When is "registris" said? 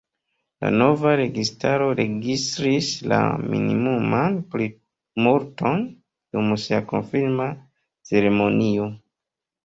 1.97-2.87